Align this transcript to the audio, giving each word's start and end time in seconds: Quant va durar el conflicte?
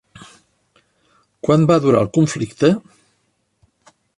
Quant 1.47 1.67
va 1.73 1.77
durar 1.83 2.01
el 2.07 2.11
conflicte? 2.17 2.73